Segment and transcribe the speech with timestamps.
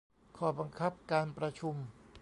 [0.37, 1.75] ข้อบังคับการประชุม